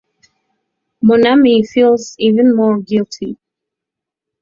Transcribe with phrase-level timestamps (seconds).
[1.03, 3.37] Monami feels even more guilty.